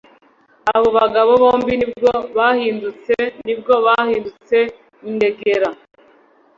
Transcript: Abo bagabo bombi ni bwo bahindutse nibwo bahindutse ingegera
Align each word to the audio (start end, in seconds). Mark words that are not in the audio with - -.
Abo 0.75 0.87
bagabo 0.97 1.31
bombi 1.41 1.73
ni 1.77 1.87
bwo 1.93 2.11
bahindutse 2.37 3.13
nibwo 3.45 3.73
bahindutse 3.85 4.57
ingegera 5.09 5.69